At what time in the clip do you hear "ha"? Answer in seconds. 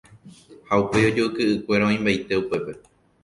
0.67-0.73